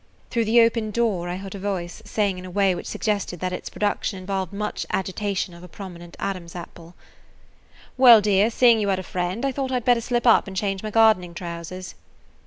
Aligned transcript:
Through 0.31 0.45
the 0.45 0.61
open 0.61 0.89
door 0.89 1.29
I 1.29 1.35
heard 1.35 1.53
a 1.53 1.59
voice 1.59 2.01
saying 2.05 2.39
in 2.39 2.45
a 2.47 2.49
way 2.49 2.73
which 2.73 2.87
suggested 2.87 3.39
that 3.39 3.53
its 3.53 3.69
production 3.69 4.17
involved 4.17 4.51
much 4.51 4.83
agitation 4.89 5.53
of 5.53 5.61
a 5.63 5.67
prominent 5.67 6.15
Adam's 6.17 6.55
apple: 6.55 6.95
"Well, 7.97 8.19
dear, 8.19 8.49
seeing 8.49 8.79
you 8.79 8.87
had 8.87 8.97
a 8.97 9.03
friend, 9.03 9.45
I 9.45 9.51
thought 9.51 9.71
I 9.71 9.77
'd 9.79 9.85
better 9.85 10.01
slip 10.01 10.25
up 10.25 10.47
and 10.47 10.57
change 10.57 10.81
my 10.81 10.89
gardening 10.89 11.35
trousers." 11.35 11.93